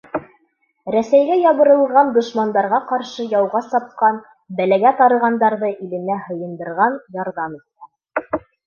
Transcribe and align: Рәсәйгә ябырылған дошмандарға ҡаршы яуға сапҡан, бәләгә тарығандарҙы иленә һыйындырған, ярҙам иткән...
Рәсәйгә 0.93 1.35
ябырылған 1.39 2.09
дошмандарға 2.15 2.79
ҡаршы 2.93 3.27
яуға 3.35 3.63
сапҡан, 3.69 4.19
бәләгә 4.63 4.97
тарығандарҙы 5.03 5.73
иленә 5.87 6.21
һыйындырған, 6.29 7.03
ярҙам 7.25 7.59
иткән... 7.63 8.45